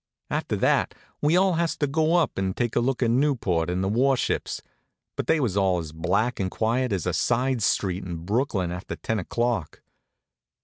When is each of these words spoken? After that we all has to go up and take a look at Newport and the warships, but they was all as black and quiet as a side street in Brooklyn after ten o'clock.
After 0.31 0.55
that 0.55 0.95
we 1.21 1.37
all 1.37 1.53
has 1.53 1.77
to 1.77 1.85
go 1.85 2.15
up 2.15 2.39
and 2.39 2.57
take 2.57 2.75
a 2.75 2.79
look 2.79 3.03
at 3.03 3.11
Newport 3.11 3.69
and 3.69 3.83
the 3.83 3.87
warships, 3.87 4.63
but 5.15 5.27
they 5.27 5.39
was 5.39 5.55
all 5.55 5.77
as 5.77 5.91
black 5.91 6.39
and 6.39 6.49
quiet 6.49 6.91
as 6.91 7.05
a 7.05 7.13
side 7.13 7.61
street 7.61 8.03
in 8.03 8.25
Brooklyn 8.25 8.71
after 8.71 8.95
ten 8.95 9.19
o'clock. 9.19 9.83